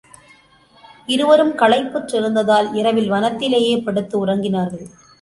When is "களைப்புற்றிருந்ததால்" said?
1.57-2.73